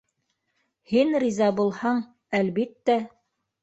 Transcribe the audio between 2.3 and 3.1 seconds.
әлбиттә.